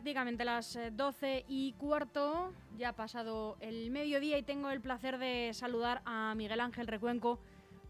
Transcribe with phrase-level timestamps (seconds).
[0.00, 5.18] prácticamente las 12 eh, y cuarto, ya ha pasado el mediodía y tengo el placer
[5.18, 7.38] de saludar a Miguel Ángel Recuenco,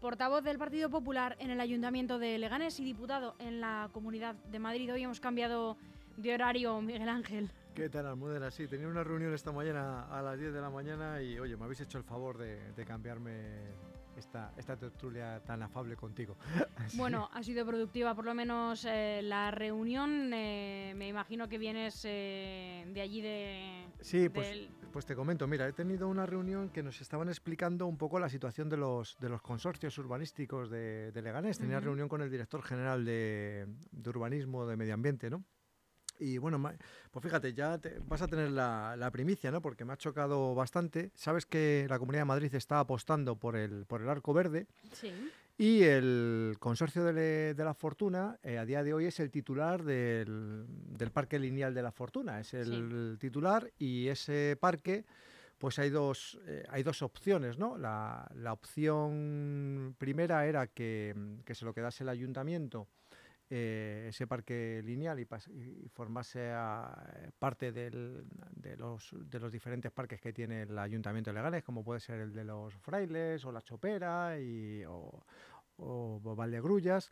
[0.01, 4.59] portavoz del Partido Popular en el Ayuntamiento de Leganés y diputado en la Comunidad de
[4.59, 4.91] Madrid.
[4.91, 5.77] Hoy hemos cambiado
[6.17, 7.49] de horario, Miguel Ángel.
[7.75, 8.51] ¿Qué tal, Almudena?
[8.51, 11.63] Sí, tenía una reunión esta mañana a las 10 de la mañana y, oye, me
[11.63, 13.31] habéis hecho el favor de, de cambiarme
[14.15, 16.37] esta, esta tertulia tan afable contigo.
[16.95, 20.31] Bueno, ha sido productiva por lo menos eh, la reunión.
[20.33, 23.87] Eh, me imagino que vienes eh, de allí de...
[24.01, 27.97] Sí, pues, pues te comento, mira, he tenido una reunión que nos estaban explicando un
[27.97, 31.59] poco la situación de los, de los consorcios urbanísticos de, Leganés.
[31.59, 35.43] Tenía reunión con el director general de, de urbanismo de medio ambiente, ¿no?
[36.21, 36.61] Y bueno,
[37.09, 39.59] pues fíjate, ya vas a tener la, primicia, ¿no?
[39.59, 41.11] Porque me ha chocado bastante.
[41.15, 44.67] Sabes que la Comunidad de Madrid está apostando por el, por el Arco Verde.
[44.93, 45.11] Sí.
[45.57, 50.67] Y el Consorcio de, la Fortuna, eh, a día de hoy, es el titular del,
[51.11, 52.39] Parque Lineal de la Fortuna.
[52.39, 55.05] Es el titular y ese parque
[55.57, 57.77] pues hay dos, eh, hay dos opciones, ¿no?
[57.77, 62.87] La, opción primera era que, que, se lo quedase el ayuntamiento
[63.53, 65.27] eh, ese parque lineal y,
[65.89, 66.51] formase
[67.37, 67.91] parte de,
[68.77, 72.33] los, de los diferentes parques que tiene el Ayuntamiento de Legales, como puede ser el
[72.33, 75.25] de los Frailes o la Chopera y, o,
[75.77, 77.11] o Valdegrullas.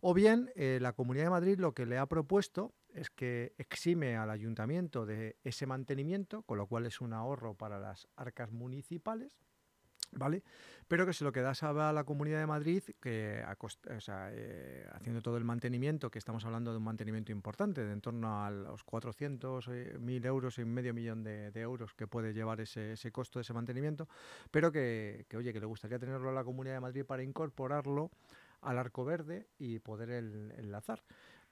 [0.00, 4.16] O bien, eh, la Comunidad de Madrid lo que le ha propuesto es que exime
[4.16, 9.38] al ayuntamiento de ese mantenimiento, con lo cual es un ahorro para las arcas municipales,
[10.16, 10.42] ¿vale?
[10.88, 15.44] Pero que se lo quedase a la Comunidad de Madrid, que eh, haciendo todo el
[15.44, 20.20] mantenimiento, que estamos hablando de un mantenimiento importante, de en torno a los 400, eh,
[20.24, 24.08] euros y medio millón de, euros que puede llevar ese, ese, costo de ese mantenimiento,
[24.50, 28.10] pero que, que, oye, que le gustaría tenerlo a la Comunidad de Madrid para incorporarlo
[28.64, 31.02] al Arco Verde y poder enlazar.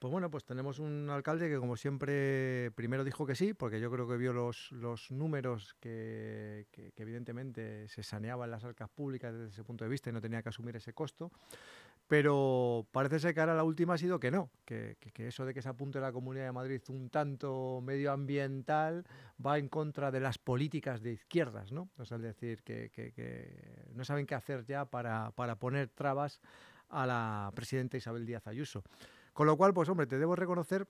[0.03, 3.89] Pues bueno, pues tenemos un alcalde que como siempre primero dijo que sí, porque yo
[3.89, 4.69] creo que vio los,
[5.11, 10.19] números que, evidentemente se saneaban las arcas públicas desde ese punto de vista y no
[10.19, 11.31] tenía que asumir ese costo,
[12.05, 15.61] pero parece ser que ahora la última ha sido que no, que, eso de que
[15.61, 19.05] se apunte la Comunidad de Madrid un tanto medioambiental
[19.39, 21.87] va en contra de las políticas de izquierdas, ¿no?
[21.97, 26.41] O sea, es decir, que, no saben qué hacer ya para poner trabas
[26.89, 28.83] a la presidenta Isabel Díaz Ayuso.
[29.33, 30.87] Con lo cual, pues hombre, te debo reconocer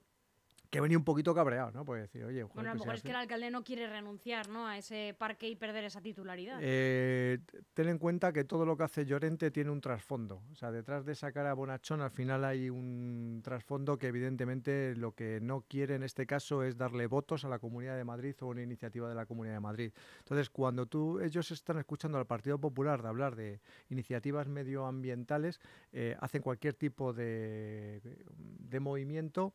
[0.74, 1.84] que venía un poquito cabreado, ¿no?
[1.84, 4.66] Pues decir, oye, bueno, a lo mejor es que el alcalde no quiere renunciar, ¿no?
[4.66, 6.58] A ese parque y perder esa titularidad.
[6.60, 7.38] Eh,
[7.74, 10.42] ten en cuenta que todo lo que hace Llorente tiene un trasfondo.
[10.50, 15.12] O sea, detrás de esa cara bonachón al final hay un trasfondo que evidentemente lo
[15.12, 18.48] que no quiere en este caso es darle votos a la Comunidad de Madrid o
[18.48, 19.92] una iniciativa de la Comunidad de Madrid.
[20.18, 25.60] Entonces, cuando tú ellos están escuchando al Partido Popular de hablar de iniciativas medioambientales,
[25.92, 28.00] eh, hacen cualquier tipo de,
[28.34, 29.52] de movimiento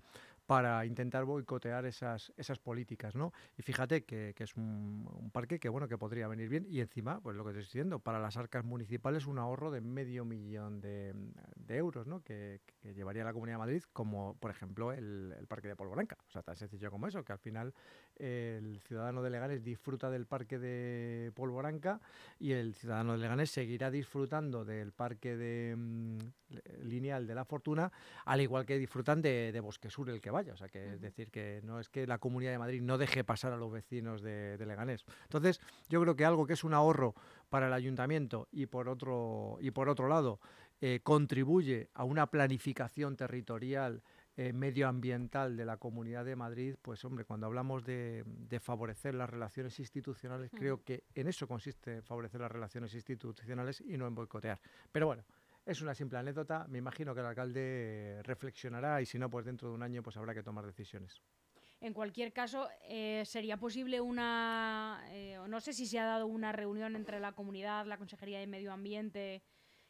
[0.50, 3.32] para intentar boicotear esas, esas políticas, ¿no?
[3.56, 7.38] Y fíjate que, es un, parque que, bueno, que podría venir bien y encima, pues
[7.38, 11.14] lo que estoy diciendo, para las arcas municipales un ahorro de medio millón de,
[11.68, 12.24] euros, ¿no?
[12.24, 16.18] Que, llevaría la Comunidad de Madrid, como por ejemplo el, parque de Polvoranca.
[16.28, 17.76] O sea, tan sencillo como eso, que al final
[18.16, 22.02] el ciudadano de Leganés disfruta del parque de Polvoranca
[22.40, 26.18] y el ciudadano de Leganés seguirá disfrutando del parque de mm,
[26.86, 27.92] lineal de la Fortuna,
[28.26, 31.02] al igual que disfrutan de, de Bosque Sur, el que va o sea, que es
[31.02, 34.22] decir, que no es que la Comunidad de Madrid no deje pasar a los vecinos
[34.22, 35.06] de, Leganés.
[35.24, 37.16] Entonces, yo creo que algo que es un ahorro
[37.50, 40.40] para el ayuntamiento y por otro, y por otro lado
[40.82, 44.02] eh, contribuye a una planificación territorial
[44.42, 48.24] eh, medioambiental de la Comunidad de Madrid, pues hombre, cuando hablamos de,
[48.62, 54.08] favorecer las relaciones institucionales, creo que en eso consiste favorecer las relaciones institucionales y no
[54.08, 54.62] en boicotear.
[54.94, 55.26] Pero bueno,
[55.70, 59.70] es una simple anécdota, me imagino que el alcalde reflexionará y si no, pues dentro
[59.70, 61.22] de un año pues habrá que tomar decisiones.
[61.80, 66.52] En cualquier caso, eh, sería posible una, eh, no sé si se ha dado una
[66.52, 69.44] reunión entre la comunidad, la Consejería de Medio Ambiente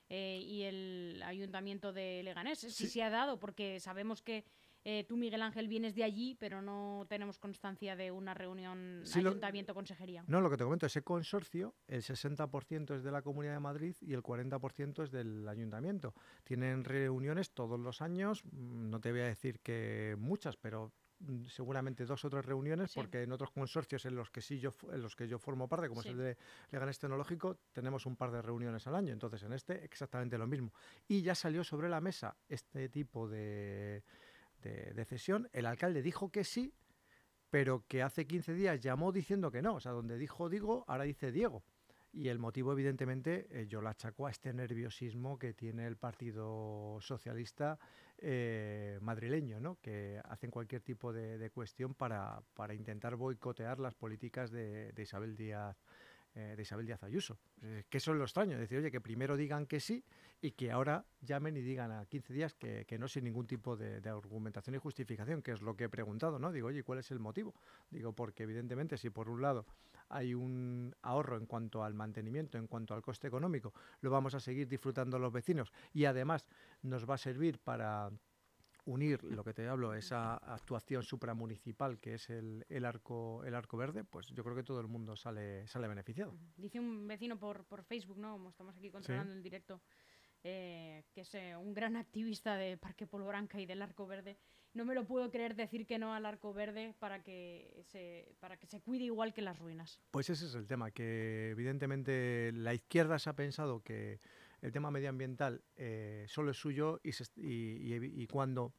[0.10, 2.60] eh, y el Ayuntamiento de Leganés.
[2.60, 4.46] Si se ha dado, porque sabemos que
[4.86, 10.24] eh, tú, Miguel Ángel, vienes de allí, pero no tenemos constancia de una reunión ayuntamiento-consejería.
[10.28, 13.96] No, lo que te comento, ese consorcio, el 60% es de la Comunidad de Madrid
[14.02, 16.14] y el 40% es del ayuntamiento.
[16.44, 21.48] Tienen reuniones todos los años, mm, no te voy a decir que muchas, pero mm,
[21.48, 25.02] seguramente dos o tres reuniones, porque en otros consorcios en los que sí yo en
[25.02, 26.38] los que yo formo parte, como es el de
[26.72, 29.12] Leganés Tecnológico, tenemos un par de reuniones al año.
[29.12, 30.74] Entonces, en este exactamente lo mismo.
[31.08, 34.04] Y ya salió sobre la mesa este tipo de
[34.62, 35.50] de, cesión.
[35.54, 36.74] El alcalde dijo que sí,
[37.50, 39.76] pero que hace 15 días llamó diciendo que no.
[39.76, 41.64] O sea, donde dijo digo, ahora dice Diego.
[42.12, 46.98] Y el motivo, evidentemente, eh, yo lo achaco a este nerviosismo que tiene el Partido
[47.02, 47.78] Socialista
[48.18, 49.78] eh, madrileño, ¿no?
[49.80, 55.36] que hacen cualquier tipo de, cuestión para, para, intentar boicotear las políticas de, de Isabel
[55.36, 55.78] Díaz
[56.36, 57.40] eh, de Isabel Díaz Ayuso.
[57.62, 60.04] Eh, que eso es lo extraño, decir, oye, que primero digan que sí
[60.42, 64.08] y que ahora llamen y digan a 15 días que, no sin ningún tipo de,
[64.08, 66.52] argumentación y justificación, que es lo que he preguntado, ¿no?
[66.52, 67.56] Digo, oye, ¿cuál es el motivo?
[67.90, 69.66] Digo, porque evidentemente si por un lado
[70.10, 74.40] hay un ahorro en cuanto al mantenimiento, en cuanto al coste económico, lo vamos a
[74.40, 76.46] seguir disfrutando los vecinos y además
[76.84, 78.12] nos va a servir para
[78.90, 83.78] unir lo que te hablo, esa actuación supramunicipal que es el, el, arco, el arco
[83.78, 86.36] verde, pues yo creo que todo el mundo sale, sale beneficiado.
[86.58, 88.34] Dice un vecino por, por Facebook, ¿no?
[88.34, 89.82] Como estamos aquí controlando el directo,
[90.44, 94.38] eh, que es eh, un gran activista de Parque Polvoranca y del Arco Verde.
[94.74, 98.58] No me lo puedo creer decir que no al Arco Verde para que se, para
[98.58, 100.00] que se cuide igual que las ruinas.
[100.12, 104.20] Pues ese es el tema, que evidentemente la izquierda se ha pensado que
[104.62, 108.74] el tema medioambiental eh, solo es suyo y, cuando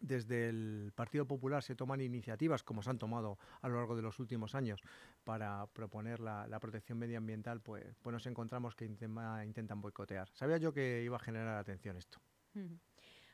[0.00, 4.02] desde el Partido Popular se toman iniciativas, como se han tomado a lo largo de
[4.02, 4.80] los últimos años,
[5.24, 10.28] para proponer la, protección medioambiental, pues, pues nos encontramos que intentan boicotear.
[10.32, 12.18] Sabía yo que iba a generar atención esto.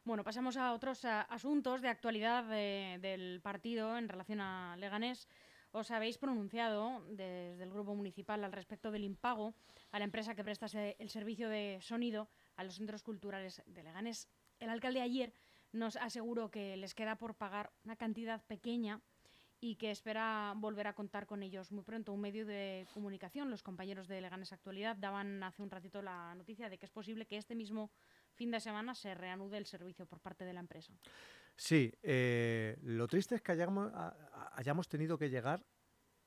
[0.05, 5.29] Bueno, pasamos a otros asuntos de actualidad del partido en relación a Leganés
[5.77, 9.53] os habéis pronunciado desde el Grupo Municipal al respecto del impago
[9.93, 14.29] a la empresa que presta el servicio de sonido a los centros culturales de Leganés.
[14.59, 15.35] El alcalde ayer
[15.73, 19.03] nos aseguró que les queda por pagar una cantidad pequeña
[19.61, 22.13] y que espera volver a contar con ellos muy pronto.
[22.13, 26.71] Un medio de comunicación, los compañeros de Leganés Actualidad, daban hace un ratito la noticia
[26.71, 27.91] de que es posible que este mismo
[28.35, 30.95] fin de semana se reanude el servicio por parte de la empresa.
[31.57, 35.65] Sí, eh, lo triste es que hayamos, tenido que llegar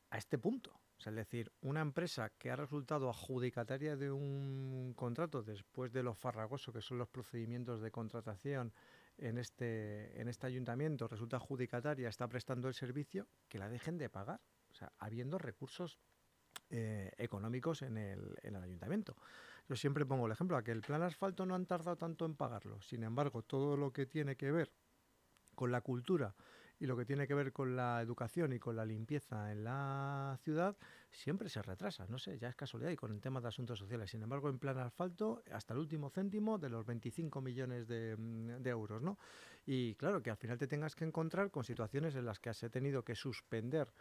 [0.09, 0.81] a este punto.
[0.97, 6.73] es decir, una empresa que ha resultado adjudicataria de un contrato después de lo farragoso
[6.73, 8.73] que son los procedimientos de contratación
[9.17, 14.09] en este, en este ayuntamiento, resulta adjudicataria, está prestando el servicio, que la dejen de
[14.09, 14.41] pagar.
[14.71, 15.99] O sea, habiendo recursos
[16.71, 19.15] eh, económicos en el, en el ayuntamiento.
[19.67, 22.35] Yo siempre pongo el ejemplo, a que el plan asfalto no han tardado tanto en
[22.35, 22.81] pagarlo.
[22.81, 24.71] Sin embargo, todo lo que tiene que ver
[25.59, 26.33] con la cultura
[26.79, 30.39] y lo que tiene que ver con la educación y con la limpieza en la
[30.41, 30.77] ciudad
[31.11, 32.05] siempre se retrasa.
[32.07, 34.09] No sé, ya es casualidad y con el tema de asuntos sociales.
[34.09, 38.61] Sin embargo, en plan asfalto, hasta el último céntimo de los 25 millones de, mm,
[38.63, 39.17] de euros, ¿no?
[39.65, 42.65] Y claro, que al final te tengas que encontrar con situaciones en las que has
[42.71, 43.91] tenido que suspender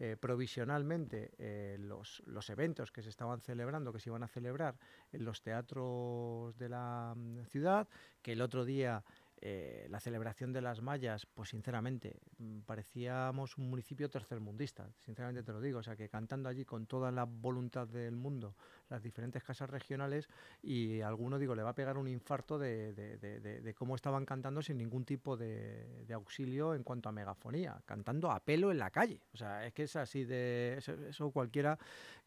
[0.00, 4.74] eh, provisionalmente eh, los, los, eventos que se estaban celebrando, que se iban a celebrar
[5.12, 7.86] en los teatros de la mm, ciudad,
[8.20, 9.04] que el otro día
[9.46, 15.52] eh, la celebración de las mallas, pues sinceramente, mm, parecíamos un municipio tercermundista, sinceramente te
[15.52, 18.56] lo digo, o sea que cantando allí con toda la voluntad del mundo,
[18.88, 20.28] las diferentes casas regionales,
[20.62, 24.78] y alguno, digo, le va a pegar un infarto de, de, cómo estaban cantando sin
[24.78, 29.36] ningún tipo de, auxilio en cuanto a megafonía, cantando a pelo en la calle, o
[29.36, 31.78] sea, es que es así de, eso, cualquiera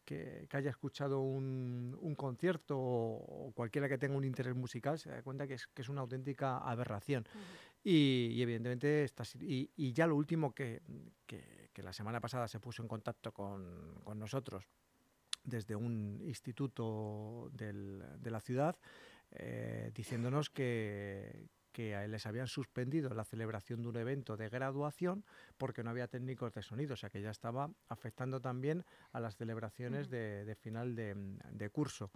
[0.04, 5.22] que, haya escuchado un, un concierto o, cualquiera que tenga un interés musical se da
[5.22, 7.26] cuenta que es, que es una auténtica aberración.
[7.84, 9.06] Y, evidentemente,
[9.40, 10.82] y, ya lo último que,
[11.76, 14.64] la semana pasada se puso en contacto con, nosotros
[15.44, 18.76] desde un instituto de la ciudad,
[19.30, 25.24] eh, diciéndonos que, que les habían suspendido la celebración de un evento de graduación
[25.56, 29.36] porque no había técnicos de sonido, o sea que ya estaba afectando también a las
[29.36, 32.10] celebraciones de, final de curso.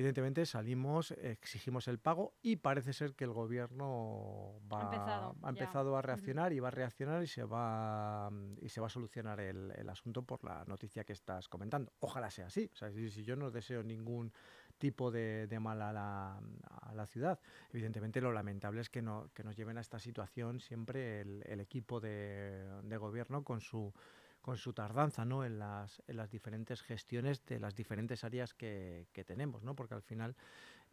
[0.00, 6.00] Evidentemente salimos, exigimos el pago y parece ser que el gobierno va, ha empezado, a
[6.00, 8.30] reaccionar y va a reaccionar y se va,
[8.62, 11.92] y se va a solucionar el, asunto por la noticia que estás comentando.
[12.00, 12.70] Ojalá sea así.
[12.72, 14.32] O sea, si, yo no deseo ningún
[14.78, 17.38] tipo de, mal a la, ciudad.
[17.70, 22.00] Evidentemente lo lamentable es que, no, que nos lleven a esta situación siempre el, equipo
[22.00, 23.92] de, de gobierno con su
[24.40, 25.44] con su tardanza ¿no?
[25.44, 29.74] en, las, en las diferentes gestiones de las diferentes áreas que, que tenemos, ¿no?
[29.74, 30.36] porque al final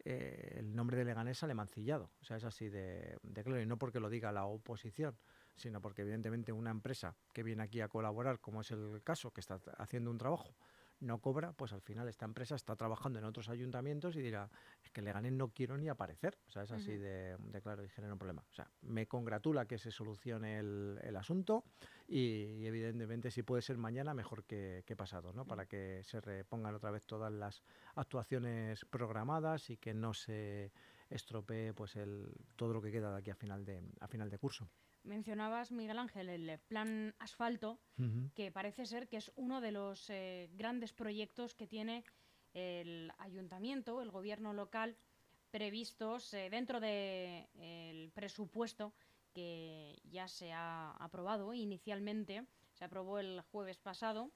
[0.04, 3.66] eh, el nombre de Leganés sale mancillado, o sea, es así de, de claro, y
[3.66, 5.16] no porque lo diga la oposición,
[5.56, 9.40] sino porque evidentemente una empresa que viene aquí a colaborar, como es el caso, que
[9.40, 10.54] está haciendo un trabajo,
[11.00, 14.50] no cobra, pues al final esta empresa está trabajando en otros ayuntamientos y dirá,
[14.82, 16.38] es que Leganés no quiero ni aparecer.
[16.48, 18.44] O sea, es así de, claro y genera un problema.
[18.50, 21.64] O sea, me congratula que se solucione el, asunto
[22.06, 25.44] y, evidentemente si puede ser mañana mejor que, pasado, ¿no?
[25.44, 27.62] Para que se repongan otra vez todas las
[27.94, 30.72] actuaciones programadas y que no se
[31.10, 34.38] estropee pues el, todo lo que queda de aquí a final de, a final de
[34.38, 34.68] curso.
[35.02, 37.78] Mencionabas, Miguel Ángel, el plan asfalto,
[38.34, 42.04] que parece ser que es uno de los eh, grandes proyectos que tiene
[42.52, 44.96] el ayuntamiento, el gobierno local,
[45.50, 48.92] previstos eh, dentro del presupuesto
[49.32, 54.30] que ya se ha aprobado inicialmente, se aprobó el jueves pasado.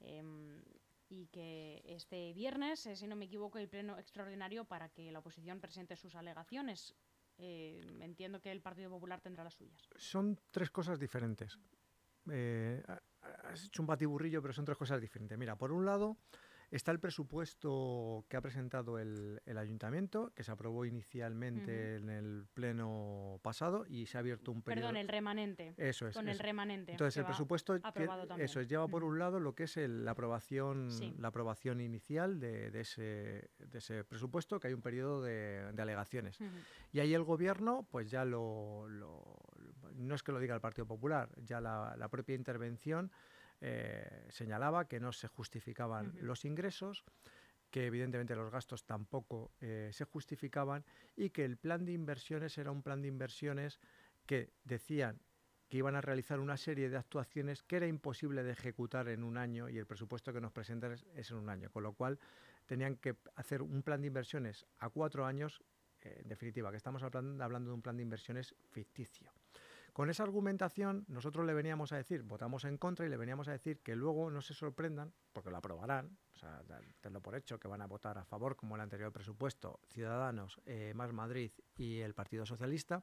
[0.00, 0.62] Em,
[1.10, 5.18] y que este viernes, eh, si no me equivoco, el pleno extraordinario para que la
[5.18, 6.94] oposición presente sus alegaciones.
[7.42, 9.88] Eh, entiendo que el Partido Popular tendrá las suyas.
[9.96, 11.58] Son tres cosas diferentes.
[12.30, 12.82] Eh,
[13.44, 15.38] has hecho un batiburrillo, pero son tres cosas diferentes.
[15.38, 16.18] Mira, por un lado,
[16.70, 23.40] Está el presupuesto que ha presentado el, ayuntamiento, que se aprobó inicialmente en el pleno
[23.42, 24.86] pasado y se ha abierto un periodo.
[24.86, 25.74] Perdón, el remanente.
[25.76, 26.14] Eso es.
[26.14, 26.92] Con el remanente.
[26.92, 27.74] Entonces el presupuesto
[28.38, 32.68] eso es, lleva por un lado lo que es la aprobación, la aprobación inicial de,
[32.80, 36.38] ese, de, ese, presupuesto, que hay un periodo de, alegaciones.
[36.92, 38.86] Y ahí el gobierno, pues ya lo,
[39.96, 43.10] no es que lo diga el Partido Popular, ya la, la propia intervención
[43.60, 47.04] eh, señalaba que no se justificaban los ingresos,
[47.70, 50.84] que evidentemente los gastos tampoco eh, se justificaban
[51.16, 53.80] y que el plan de inversiones era un plan de inversiones
[54.26, 55.20] que decían
[55.68, 59.36] que iban a realizar una serie de actuaciones que era imposible de ejecutar en un
[59.38, 62.18] año y el presupuesto que nos presentan es, en un año, con lo cual
[62.66, 65.62] tenían que hacer un plan de inversiones a cuatro años,
[66.00, 69.30] eh, en definitiva, que estamos hablando, hablando de un plan de inversiones ficticio.
[70.00, 73.52] Con esa argumentación nosotros le veníamos a decir, votamos en contra y le veníamos a
[73.52, 76.62] decir que luego no se sorprendan, porque lo aprobarán, o sea,
[77.02, 80.94] tenlo por hecho que van a votar a favor, como el anterior presupuesto, Ciudadanos, eh,
[80.94, 83.02] Más Madrid y el Partido Socialista,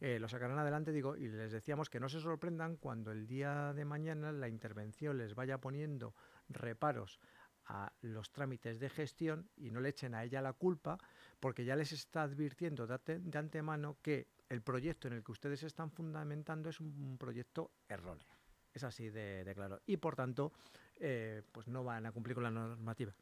[0.00, 3.72] eh, lo sacarán adelante, digo, y les decíamos que no se sorprendan cuando el día
[3.72, 6.16] de mañana la intervención les vaya poniendo
[6.48, 7.20] reparos
[7.66, 10.98] a los trámites de gestión y no le echen a ella la culpa,
[11.40, 15.90] porque ya les está advirtiendo de, antemano que el proyecto en el que ustedes están
[15.90, 18.26] fundamentando es un, proyecto erróneo.
[18.72, 19.80] Es así de, claro.
[19.86, 20.52] Y por tanto,
[20.96, 23.14] eh, pues no van a cumplir con la normativa.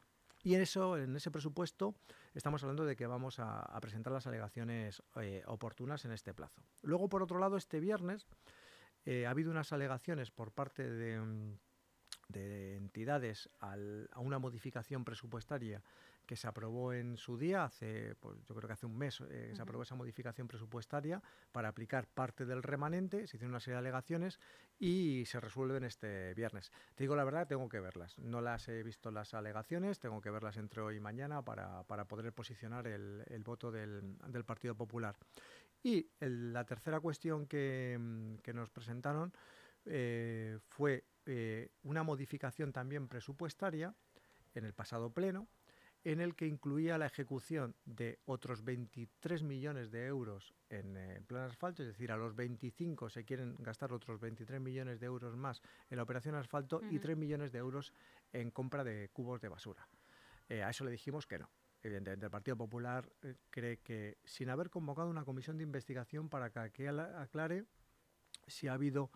[0.43, 1.95] Y en eso, en ese presupuesto,
[2.33, 6.63] estamos hablando de que vamos a, presentar las alegaciones eh, oportunas en este plazo.
[6.81, 8.27] Luego, por otro lado, este viernes
[9.05, 11.57] eh, ha habido unas alegaciones por parte de
[12.27, 13.75] de entidades a
[14.19, 15.83] una modificación presupuestaria
[16.25, 19.51] que se aprobó en su día, hace, pues, yo creo que hace un mes eh,
[19.55, 23.79] se aprobó esa modificación presupuestaria para aplicar parte del remanente, se hicieron una serie de
[23.79, 24.39] alegaciones
[24.79, 26.71] y se resuelven este viernes.
[26.95, 28.17] Te digo la verdad, tengo que verlas.
[28.19, 32.31] No las he visto las alegaciones, tengo que verlas entre hoy y mañana para, poder
[32.33, 35.15] posicionar el, voto del, Partido Popular.
[35.83, 37.97] Y la tercera cuestión que,
[38.53, 39.33] nos presentaron
[39.85, 43.93] eh, fue eh, una modificación también presupuestaria
[44.55, 45.47] en el pasado pleno,
[46.03, 51.43] en el que incluía la ejecución de otros 23 millones de euros en eh, plan
[51.43, 55.61] asfalto, es decir, a los 25 se quieren gastar otros 23 millones de euros más
[55.89, 57.93] en la operación asfalto y 3 millones de euros
[58.33, 59.87] en compra de cubos de basura.
[60.49, 61.49] Eh, a eso le dijimos que no.
[61.81, 63.09] Evidentemente, el Partido Popular
[63.49, 67.65] cree que sin haber convocado una comisión de investigación para que aclare
[68.47, 69.11] si ha habido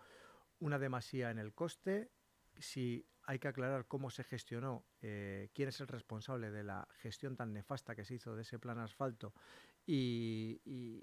[0.60, 2.10] una demasía en el coste,
[2.58, 7.36] si hay que aclarar cómo se gestionó, eh, quién es el responsable de la gestión
[7.36, 9.34] tan nefasta que se hizo de ese plan asfalto
[9.86, 10.94] y,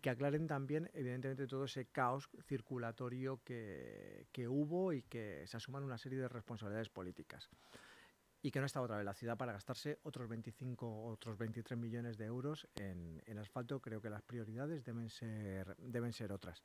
[0.00, 5.98] que aclaren también, evidentemente, todo ese caos circulatorio que, hubo y que se asuman una
[5.98, 7.48] serie de responsabilidades políticas.
[8.40, 12.16] Y que no está otra vez la ciudad para gastarse otros 25, otros 23 millones
[12.18, 13.80] de euros en, en asfalto.
[13.80, 16.62] Creo que las prioridades deben ser, deben ser otras.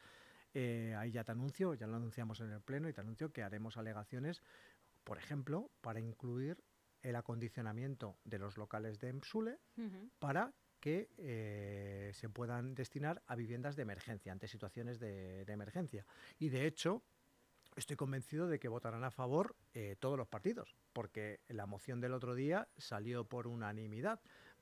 [0.53, 3.43] Eh, ahí ya te anuncio, ya lo anunciamos en el Pleno y te anuncio que
[3.43, 4.41] haremos alegaciones,
[5.03, 6.63] por ejemplo, para incluir
[7.01, 9.59] el acondicionamiento de los locales de EMSULE
[10.19, 16.05] para que eh, se puedan destinar a viviendas de emergencia, ante situaciones de, emergencia.
[16.39, 17.03] Y de hecho,
[17.75, 22.13] estoy convencido de que votarán a favor eh, todos los partidos, porque la moción del
[22.13, 24.21] otro día salió por unanimidad.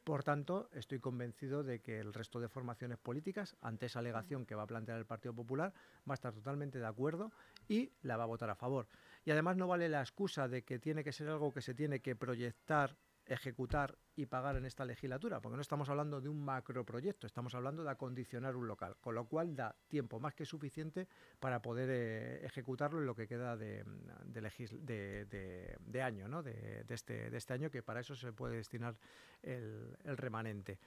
[0.09, 4.55] Por tanto, estoy convencido de que el resto de formaciones políticas, ante esa alegación que
[4.55, 7.31] va a plantear el Partido Popular, va a estar totalmente de acuerdo
[7.67, 8.87] y la va a votar a favor.
[9.23, 11.99] Y además no vale la excusa de que tiene que ser algo que se tiene
[11.99, 12.97] que proyectar
[13.29, 17.83] ejecutar y pagar en esta legislatura, porque no estamos hablando de un macroproyecto, estamos hablando
[17.83, 21.07] de acondicionar un local, con lo cual da tiempo más que suficiente
[21.39, 23.85] para poder eh, ejecutarlo en lo que queda de,
[24.25, 26.41] de, año, ¿no?
[26.41, 28.97] de, este, de este año, que para eso se puede destinar
[29.43, 30.79] el, remanente.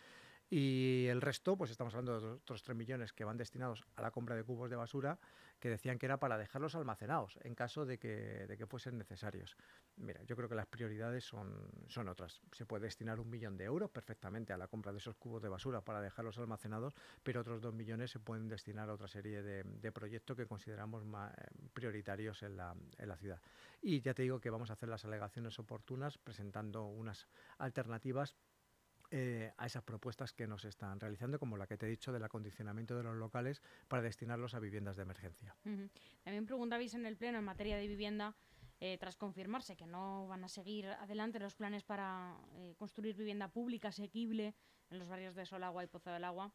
[0.51, 4.11] Y el resto, pues estamos hablando de otros 3 millones que van destinados a la
[4.11, 5.19] compra de cubos de basura,
[5.63, 9.57] que decían que era para dejarlos almacenados en caso de que, de que fuesen necesarios.
[9.97, 12.43] Mira, yo creo que las prioridades son, son otras.
[12.51, 15.49] Se puede destinar un millón de euros perfectamente a la compra de esos cubos de
[15.49, 19.93] basura para dejarlos almacenados, pero otros 2 millones se pueden destinar a otra serie de,
[19.93, 23.41] proyectos que consideramos más eh, prioritarios en la, en la ciudad.
[23.81, 28.35] Y ya te digo que vamos a hacer las alegaciones oportunas presentando unas alternativas
[29.15, 32.25] eh, a esas propuestas que nos están realizando, como la que te he dicho del
[32.25, 35.55] acondicionamiento de los locales para destinarlos a viviendas de emergencia.
[36.23, 38.35] También preguntabais en el Pleno en materia de vivienda,
[38.81, 43.49] eh, tras confirmarse que no van a seguir adelante los planes para eh, construir vivienda
[43.49, 44.55] pública asequible
[44.89, 46.51] en los barrios de Solagua y Pozo del Agua,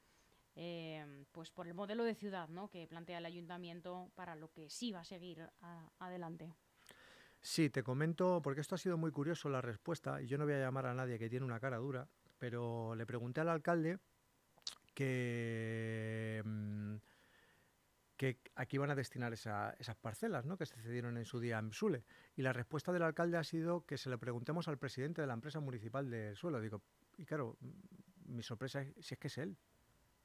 [1.31, 2.71] pues por el modelo de ciudad ¿no?
[2.71, 5.47] que plantea el ayuntamiento para lo que sí va a seguir
[5.99, 6.55] adelante.
[7.39, 10.55] Sí, te comento, porque esto ha sido muy curioso la respuesta, y yo no voy
[10.55, 13.99] a llamar a nadie que tiene una cara dura, pero le pregunté al alcalde
[14.93, 16.95] que, mm,
[18.17, 20.57] que aquí van a destinar esas parcelas ¿no?
[20.57, 22.03] que se cedieron en su día en Sule.
[22.35, 25.33] Y la respuesta del alcalde ha sido que se le preguntemos al presidente de la
[25.33, 26.59] empresa municipal del suelo.
[26.59, 26.81] Digo,
[27.17, 29.57] y claro, mm, mi sorpresa es si es que es él.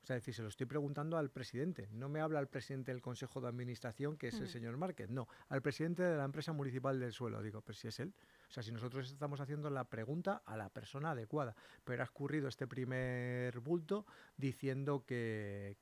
[0.02, 1.88] O sea, decir, se lo estoy preguntando al presidente.
[1.92, 5.11] No me habla al presidente del Consejo de Administración, que es el señor Márquez.
[5.11, 7.40] No, al presidente de la empresa municipal del suelo.
[7.40, 8.12] Digo, pero si es él.
[8.52, 11.56] O sea, si nosotros estamos haciendo la pregunta a la persona adecuada.
[11.85, 14.04] Pero ha escurrido este primer bulto
[14.37, 15.78] diciendo que,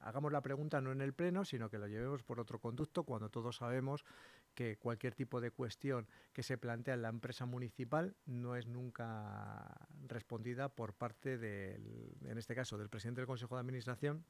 [0.00, 3.28] hagamos la pregunta no en el pleno, sino que lo llevemos por otro conducto, cuando
[3.28, 4.06] todos sabemos
[4.54, 9.86] que cualquier tipo de cuestión que se plantea en la empresa municipal no es nunca
[10.06, 14.24] respondida por parte del, en este caso, del presidente del Consejo de Administración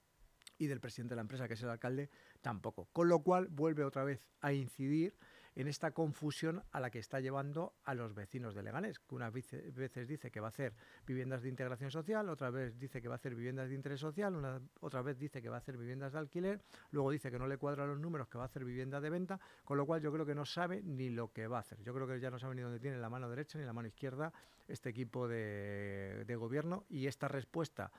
[0.59, 2.11] y del presidente de la empresa, que es el alcalde,
[2.41, 2.89] tampoco.
[2.93, 5.17] Con lo cual vuelve otra vez a incidir
[5.57, 9.33] en esta confusión a la que está llevando a los vecinos de Leganés, que unas
[9.33, 10.75] veces dice que va a hacer
[11.07, 14.37] viviendas de integración social, otra vez dice que va a hacer viviendas de interés social,
[14.37, 16.61] una, otra vez dice que va a hacer viviendas de alquiler,
[16.91, 19.41] luego dice que no le cuadran los números, que va a hacer vivienda de venta,
[19.65, 21.83] con lo cual yo creo que no sabe ni lo que va a hacer.
[21.83, 23.89] Yo creo que ya no sabe ni dónde tiene la mano derecha ni la mano
[23.89, 24.33] izquierda
[24.69, 27.91] este equipo de, de gobierno y esta respuesta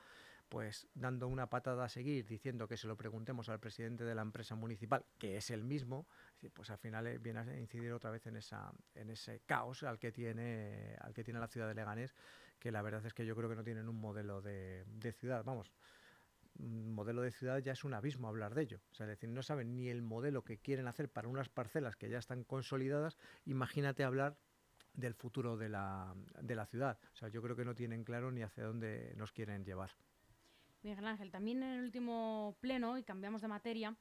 [0.48, 4.22] pues dando una patada a seguir, diciendo que se lo preguntemos al presidente de la
[4.22, 6.06] empresa municipal, que es el mismo,
[6.52, 9.98] pues al final eh, viene a incidir otra vez en esa en ese caos al
[9.98, 12.14] que tiene al que tiene la ciudad de Leganés,
[12.58, 14.84] que la verdad es que yo creo que no tienen un modelo de,
[15.18, 15.72] ciudad, vamos,
[16.58, 18.80] modelo de ciudad ya es un abismo hablar de ello.
[18.92, 22.18] Es decir, no saben ni el modelo que quieren hacer para unas parcelas que ya
[22.18, 23.16] están consolidadas.
[23.44, 24.36] Imagínate hablar
[24.94, 26.98] del futuro de la, de la ciudad.
[27.12, 29.90] O sea, yo creo que no tienen claro ni hacia dónde nos quieren llevar.
[30.82, 33.96] Miguel Ángel, también en el último pleno, y cambiamos de materia,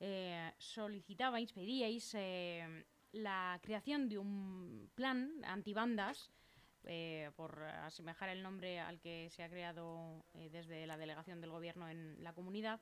[0.00, 6.30] eh, solicitabais, pedíais eh, la creación de un plan antibandas,
[6.84, 11.50] eh, por asemejar el nombre al que se ha creado eh, desde la delegación del
[11.50, 12.80] gobierno en la comunidad,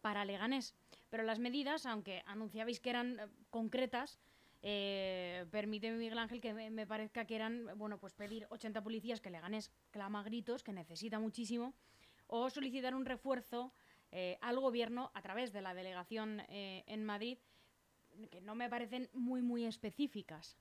[0.00, 0.74] para Leganés.
[1.08, 3.18] Pero las medidas, aunque anunciabais que eran
[3.50, 4.18] concretas,
[4.62, 9.20] eh, permíteme, Miguel Ángel, que me, me, parezca que eran, bueno, pues pedir 80 policías
[9.20, 11.74] que Leganés clama gritos, que necesita muchísimo,
[12.26, 13.72] o solicitar un refuerzo
[14.10, 17.38] eh, al gobierno a través de la delegación eh, en Madrid,
[18.30, 20.56] que no me parecen muy, muy específicas.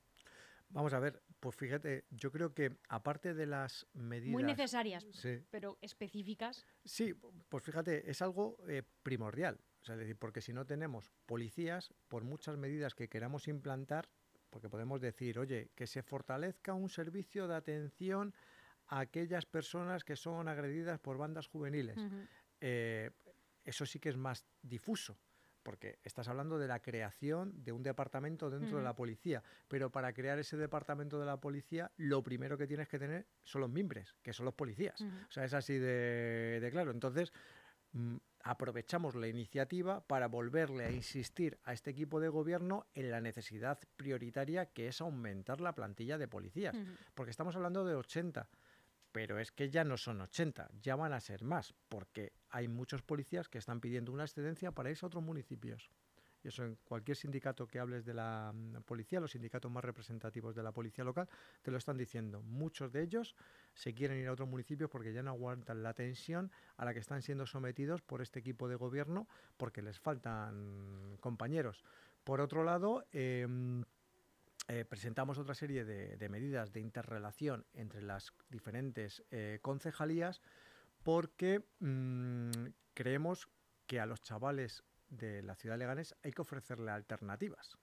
[0.69, 4.34] Vamos a ver, pues fíjate, yo creo que aparte de las medidas...
[4.34, 5.05] Muy necesarias,
[5.51, 6.65] pero específicas.
[6.84, 7.13] Sí,
[7.49, 9.60] pues fíjate, es algo eh, primordial.
[9.81, 14.10] O sea, es decir, porque si no tenemos policías, por muchas medidas que queramos implantar,
[14.49, 18.34] porque podemos decir, oye, que se fortalezca un servicio de atención
[18.88, 21.99] a aquellas personas que son agredidas por bandas juveniles.
[22.62, 23.12] Eh,
[23.65, 25.17] eso sí que es más difuso,
[25.63, 30.13] porque estás hablando de la creación de un departamento dentro de la policía, pero para
[30.13, 34.15] crear ese departamento de la policía, lo primero que tienes que tener son los mimbres,
[34.21, 35.01] que son los policías.
[35.01, 36.91] O sea, es así de, claro.
[36.91, 37.34] Entonces,
[37.93, 43.19] mm, aprovechamos la iniciativa para volverle a insistir a este equipo de gobierno en la
[43.19, 46.78] necesidad prioritaria que es aumentar la plantilla de policías,
[47.15, 48.47] porque estamos hablando de 80
[49.15, 53.01] pero es que ya no son 80, ya van a ser más, porque hay muchos
[53.01, 55.89] policías que están pidiendo una excedencia para irse a otros municipios.
[56.43, 60.54] Y eso en cualquier sindicato que hables de la mm, policía, los sindicatos más representativos
[60.54, 61.30] de la policía local,
[61.62, 62.41] te lo están diciendo.
[62.41, 63.38] Muchos de ellos
[63.73, 66.99] se quieren ir a otros municipios porque ya no aguantan la tensión a la que
[66.99, 71.86] están siendo sometidos por este equipo de gobierno porque les faltan compañeros.
[72.25, 73.47] Por otro lado, eh,
[74.67, 80.41] eh, presentamos otra serie de, medidas de interrelación entre las diferentes eh, concejalías
[81.04, 82.49] porque mm,
[82.95, 83.47] creemos
[83.86, 87.78] que a los chavales de la ciudad de Leganés hay que ofrecerle alternativas.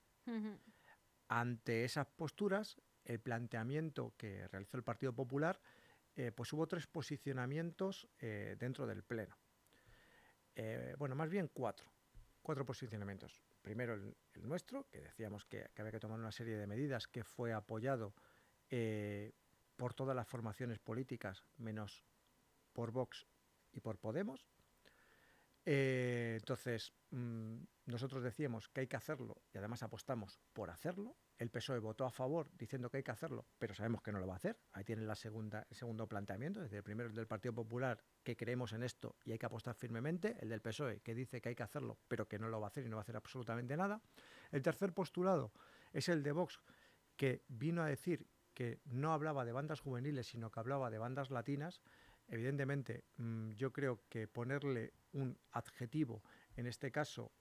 [1.29, 5.61] Ante esas posturas, el planteamiento que realizó el Partido Popular
[6.17, 9.39] eh, pues hubo tres posicionamientos dentro del Pleno.
[10.99, 11.93] bueno, más bien cuatro,
[12.43, 13.41] cuatro posicionamientos.
[13.63, 17.53] Primero el, nuestro, que decíamos que, había que tomar una serie de medidas que fue
[17.53, 18.15] apoyado
[19.77, 22.05] por todas las formaciones políticas, menos
[22.73, 23.27] por Vox
[23.73, 24.47] y por Podemos.
[25.65, 31.17] Eh, entonces, mm, nosotros decíamos que hay que hacerlo y además apostamos por hacerlo.
[31.43, 34.27] El PSOE votó a favor diciendo que hay que hacerlo, pero sabemos que no lo
[34.27, 34.59] va a hacer.
[34.73, 38.37] Ahí tienen la segunda, el segundo planteamiento, es decir, el primero del Partido Popular, que
[38.37, 40.37] creemos en esto y hay que apostar firmemente.
[40.41, 42.69] El del PSOE, que dice que hay que hacerlo, pero que no lo va a
[42.69, 44.01] hacer y no va a hacer absolutamente nada.
[44.53, 45.53] El tercer postulado
[45.93, 46.61] es el de Vox,
[47.17, 51.31] que vino a decir que no hablaba de bandas juveniles, sino que hablaba de bandas
[51.31, 51.83] latinas
[52.29, 56.23] Evidentemente, mm, yo creo que ponerle un adjetivo,
[56.57, 57.33] en este caso,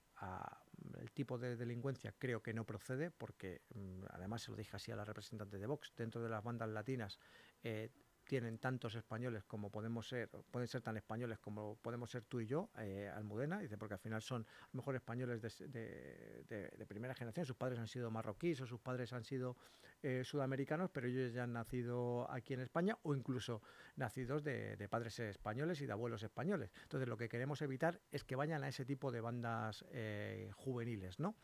[0.98, 4.92] al tipo de delincuencia, creo que no procede, porque mm, además se lo dije así
[4.92, 7.18] a la representante de Vox, dentro de las bandas latinas
[7.62, 7.90] eh,
[8.24, 12.46] tienen tantos españoles como podemos ser, pueden ser tan españoles como podemos ser tú y
[12.46, 17.78] yo, eh, Almudena, dice, porque al final son mejor españoles de, primera generación, sus padres
[17.78, 19.56] han sido marroquíes o sus padres han sido
[20.02, 23.62] eh, sudamericanos, pero ellos ya han nacido aquí en España o incluso
[23.96, 26.70] nacidos de, padres españoles y de abuelos españoles.
[26.82, 31.18] Entonces lo que queremos evitar es que vayan a ese tipo de bandas eh, juveniles,
[31.18, 31.34] ¿no?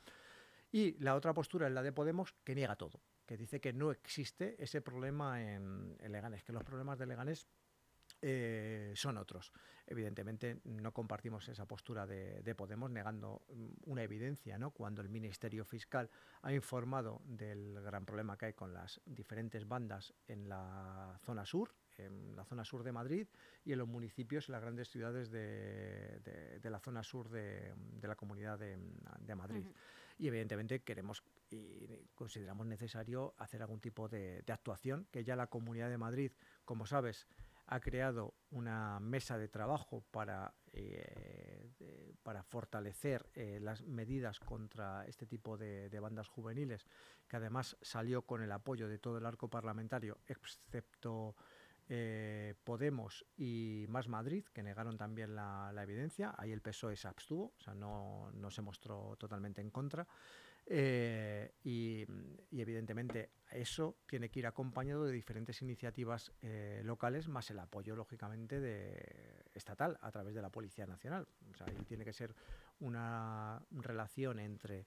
[0.71, 3.91] Y la otra postura es la de Podemos, que niega todo que dice que no
[3.91, 7.47] existe ese problema en, Leganés, que los problemas de Leganés
[8.23, 9.53] eh, son otros.
[9.87, 14.71] Evidentemente no compartimos esa postura de, Podemos negando mm, una evidencia, ¿no?
[14.71, 16.09] Cuando el Ministerio Fiscal
[16.41, 21.75] ha informado del gran problema que hay con las diferentes bandas en la zona sur,
[21.99, 23.29] en la zona sur de Madrid
[23.63, 28.59] y en los municipios y las grandes ciudades de, la zona sur de, la comunidad
[28.59, 29.67] de, Madrid.
[30.17, 35.89] Y evidentemente queremos y consideramos necesario hacer algún tipo de, actuación, que ya la Comunidad
[35.89, 36.33] de Madrid,
[36.65, 37.27] como sabes,
[37.67, 41.71] ha creado una mesa de trabajo para, eh,
[42.23, 46.87] para fortalecer eh, las medidas contra este tipo de, bandas juveniles,
[47.27, 51.37] que además salió con el apoyo de todo el arco parlamentario, excepto
[51.91, 56.35] eh, Podemos y Más Madrid, que negaron también la, la, evidencia.
[56.37, 60.07] Ahí el PSOE se abstuvo, o sea, no, no se mostró totalmente en contra.
[60.71, 62.05] Eh, y,
[62.53, 68.61] evidentemente eso tiene que ir acompañado de diferentes iniciativas eh, locales, más el apoyo, lógicamente,
[68.61, 71.27] de, estatal a través de la Policía Nacional.
[71.51, 72.35] O sea, ahí tiene que ser
[72.81, 74.87] una relación entre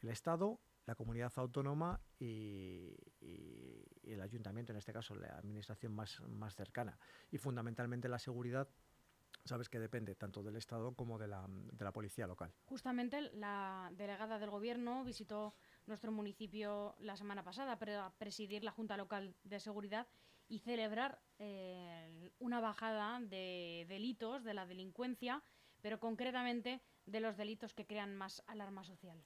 [0.00, 6.20] el Estado, la comunidad autónoma y, y, el ayuntamiento, en este caso la administración más,
[6.28, 6.98] más cercana.
[7.30, 8.68] Y fundamentalmente la seguridad
[9.44, 12.52] sabes que depende tanto del Estado como de la, de la policía local.
[12.64, 15.54] Justamente la delegada del Gobierno visitó
[15.86, 20.06] nuestro municipio la semana pasada para presidir la Junta Local de Seguridad
[20.48, 25.42] y celebrar eh, una bajada de delitos, de la delincuencia,
[25.80, 29.24] pero concretamente de los delitos que crean más alarma social.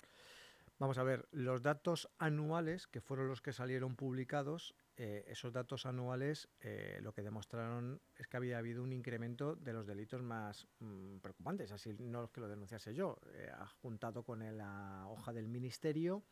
[0.79, 5.85] Vamos a ver, los datos anuales, que fueron los que salieron publicados, eh, esos datos
[5.85, 10.67] anuales eh, lo que demostraron es que había habido un incremento de los delitos más
[10.81, 13.51] mm, preocupantes, así no los que lo denunciase yo, eh,
[13.83, 16.23] juntado con la hoja del ministerio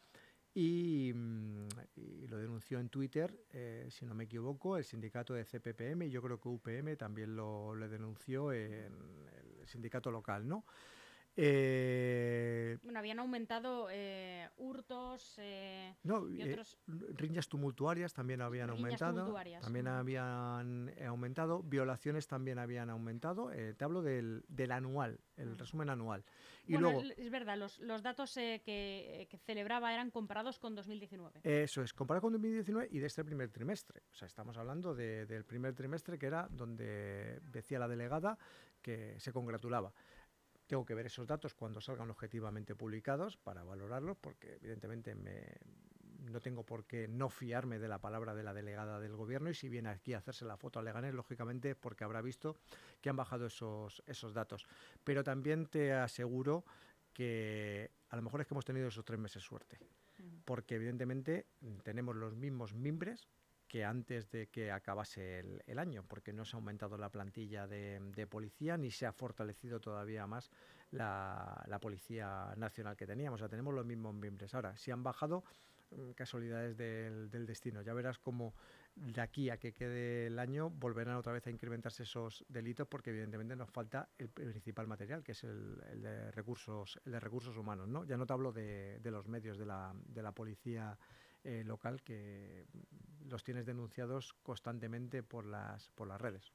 [0.54, 1.68] y, mm,
[2.28, 3.38] lo denunció en Twitter,
[3.90, 7.74] si no me equivoco, el sindicato de CPPM y yo creo que UPM también lo,
[7.74, 8.94] lo denunció en
[9.60, 10.64] el sindicato local, ¿no?
[11.36, 16.78] Eh, bueno, habían aumentado eh, hurtos eh, no, y otros...
[16.86, 19.34] riñas tumultuarias también habían aumentado.
[19.60, 21.62] También habían aumentado.
[21.62, 23.50] Violaciones también habían aumentado.
[23.50, 26.24] te hablo del, del anual, el resumen anual.
[26.66, 31.40] Y luego, es verdad, los, los datos que, que, celebraba eran comparados con 2019.
[31.42, 34.02] Eso es, comparado con 2019 y de este primer trimestre.
[34.12, 38.38] O sea, estamos hablando de, del primer trimestre que era donde decía la delegada
[38.80, 39.92] que se congratulaba.
[40.66, 45.14] Tengo que ver esos datos cuando salgan objetivamente publicados para valorarlos, porque evidentemente
[46.30, 49.54] no tengo por qué no fiarme de la palabra de la delegada del gobierno y
[49.54, 52.56] si viene aquí a hacerse la foto a Leganés, lógicamente es porque habrá visto
[53.00, 54.66] que han bajado esos, esos datos.
[55.04, 56.64] Pero también te aseguro
[57.12, 59.78] que a lo mejor es que hemos tenido esos tres meses suerte,
[60.44, 61.46] porque evidentemente
[61.82, 63.28] tenemos los mismos mimbres
[63.68, 68.26] que antes de que acabase el, año, porque no se ha aumentado la plantilla de,
[68.30, 70.50] policía ni se ha fortalecido todavía más
[70.90, 73.40] la, Policía Nacional que teníamos.
[73.40, 74.54] O sea, tenemos los mismos miembros.
[74.54, 75.44] Ahora, si han bajado,
[75.90, 77.82] mm, casualidades del, destino.
[77.82, 78.54] Ya verás cómo
[78.94, 83.10] de aquí a que quede el año volverán otra vez a incrementarse esos delitos porque
[83.10, 87.88] evidentemente nos falta el principal material, que es el, de recursos, el de recursos humanos.
[87.88, 88.04] ¿no?
[88.04, 90.96] Ya no te hablo de, los medios de la, de la policía
[91.44, 92.66] local que
[93.26, 96.52] los tienes denunciados constantemente por las, por las redes.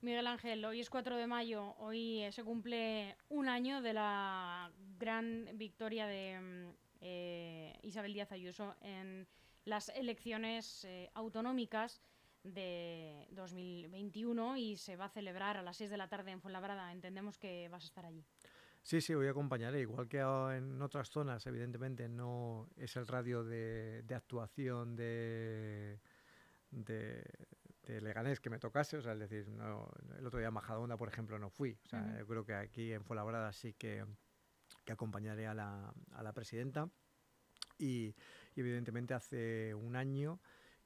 [0.00, 5.48] Miguel Ángel, hoy es 4 de mayo, hoy se cumple un año de la gran
[5.54, 9.26] victoria de mm, eh, Isabel Díaz Ayuso en
[9.64, 12.00] las elecciones eh, autonómicas
[12.44, 16.92] de 2021 y se va a celebrar a las 6 de la tarde en Fuenlabrada.
[16.92, 18.24] Entendemos que vas a estar allí.
[18.86, 19.80] Sí, sí, voy a acompañarle.
[19.80, 25.98] Igual que en otras zonas, evidentemente no es el radio de, actuación de,
[26.70, 28.98] de, Leganés que me tocase.
[28.98, 31.76] O sea, es decir, no, el otro día a Majadonda, por ejemplo, no fui.
[31.84, 34.04] O sea, yo creo que aquí en Fuenlabrada sí que,
[34.84, 36.88] que acompañaré a la, a la presidenta.
[37.78, 38.14] Y,
[38.54, 40.38] evidentemente hace un año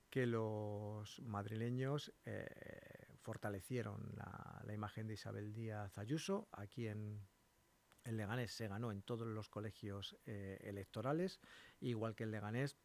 [0.08, 2.46] que los madrileños eh,
[3.18, 7.20] fortalecieron la, la, imagen de Isabel Díaz Ayuso aquí en,
[8.04, 11.40] el Leganés se ganó en todos los colegios eh, electorales,
[11.80, 12.76] igual que el Leganés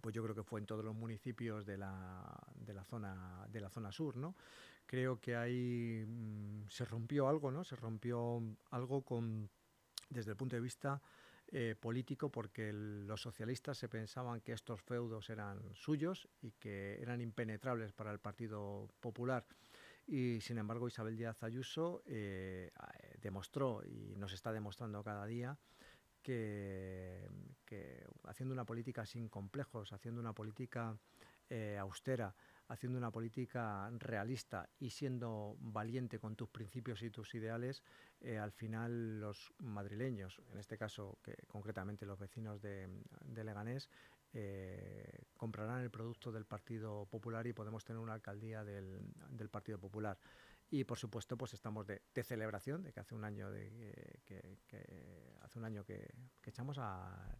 [0.00, 2.24] pues yo creo que fue en todos los municipios de la,
[2.54, 4.34] de la zona de la zona sur, ¿no?
[4.86, 7.62] Creo que ahí mm, se rompió algo, ¿no?
[7.62, 9.50] Se rompió algo con
[10.08, 11.00] desde el punto de vista
[11.50, 17.20] eh, político porque los socialistas se pensaban que estos feudos eran suyos y que eran
[17.20, 19.46] impenetrables para el Partido Popular
[20.06, 22.70] y sin embargo Isabel Díaz Ayuso eh,
[23.22, 25.58] demostró y nos está demostrando cada día
[26.22, 27.26] que,
[28.24, 30.96] haciendo una política sin complejos, haciendo una política
[31.50, 32.34] eh, austera,
[32.68, 37.82] haciendo una política realista y siendo valiente con tus principios y tus ideales,
[38.20, 42.88] eh, al final los madrileños, en este caso concretamente los vecinos de,
[43.34, 43.90] Leganés,
[44.34, 50.16] eh, comprarán el producto del Partido Popular y podemos tener una alcaldía del Partido Popular.
[50.72, 54.56] Y por supuesto, pues estamos de, de celebración de que hace un año de que,
[54.66, 56.08] que, hace un año que,
[56.40, 57.36] que, echamos a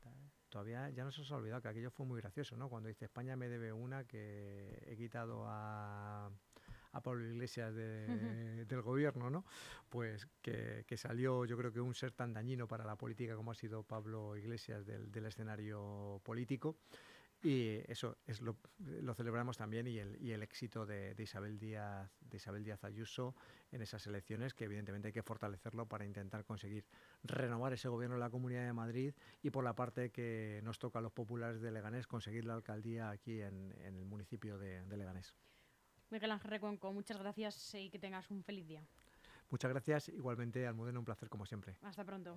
[0.51, 2.69] todavía ya no se os ha olvidado que aquello fue muy gracioso, ¿no?
[2.69, 6.31] Cuando dice España me debe una que he quitado a
[6.93, 9.45] a Pablo Iglesias del gobierno, ¿no?
[9.89, 13.55] Pues que, salió, yo creo que un ser tan dañino para la política como ha
[13.55, 16.77] sido Pablo Iglesias del, escenario político.
[17.43, 18.57] Y eso es lo,
[19.15, 23.35] celebramos también y el, y el éxito de, Isabel Díaz, de Isabel Díaz Ayuso
[23.73, 26.85] en esas elecciones, que evidentemente hay que fortalecerlo para intentar conseguir
[27.25, 31.01] renovar ese gobierno de la Comunidad de Madrid y por la parte que nos toca
[31.01, 35.35] a los populares de Leganés conseguir la alcaldía aquí en, el municipio de Leganés.
[36.11, 38.87] Miguel Ángel Recuenco, muchas gracias y que tengas un feliz día.
[39.53, 41.77] Muchas gracias, igualmente Almudena, un placer como siempre.
[41.83, 42.37] Hasta pronto.